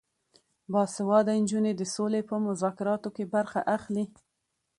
باسواده 0.71 1.33
نجونې 1.41 1.71
د 1.75 1.81
سولې 1.95 2.21
په 2.29 2.35
مذاکراتو 2.47 3.09
کې 3.15 3.23
برخه 3.35 3.59
اخلي. 3.75 4.05